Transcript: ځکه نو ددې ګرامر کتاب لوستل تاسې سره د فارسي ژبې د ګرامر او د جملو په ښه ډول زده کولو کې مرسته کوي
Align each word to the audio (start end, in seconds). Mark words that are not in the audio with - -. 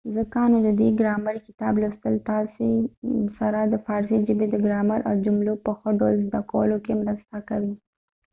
ځکه 0.15 0.39
نو 0.51 0.57
ددې 0.67 0.89
ګرامر 0.99 1.35
کتاب 1.47 1.73
لوستل 1.81 2.15
تاسې 2.29 2.67
سره 3.37 3.59
د 3.65 3.73
فارسي 3.85 4.17
ژبې 4.27 4.47
د 4.49 4.55
ګرامر 4.65 4.99
او 5.07 5.13
د 5.17 5.21
جملو 5.27 5.53
په 5.65 5.71
ښه 5.79 5.89
ډول 5.99 6.15
زده 6.27 6.39
کولو 6.51 6.77
کې 6.85 6.93
مرسته 7.03 7.37
کوي 7.49 7.73